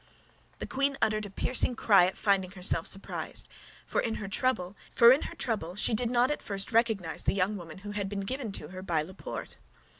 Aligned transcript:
The 0.57 0.65
queen 0.65 0.97
uttered 0.99 1.27
a 1.27 1.29
piercing 1.29 1.75
cry 1.75 2.07
at 2.07 2.17
finding 2.17 2.49
herself 2.49 2.87
surprised—for 2.87 4.01
in 4.01 4.15
her 4.15 4.27
trouble 4.27 4.75
she 5.75 5.93
did 5.93 6.09
not 6.09 6.31
at 6.31 6.41
first 6.41 6.71
recognize 6.71 7.23
the 7.23 7.35
young 7.35 7.55
woman 7.55 7.77
who 7.85 7.91
had 7.91 8.09
been 8.09 8.21
given 8.21 8.51
to 8.53 8.69
her 8.69 8.81
by 8.81 9.03
Laporte. 9.03 9.57